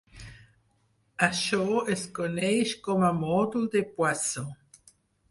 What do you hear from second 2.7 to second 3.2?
com a